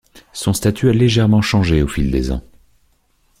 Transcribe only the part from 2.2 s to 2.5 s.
ans.